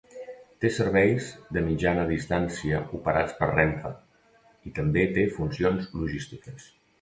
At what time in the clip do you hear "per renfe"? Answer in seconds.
3.43-3.93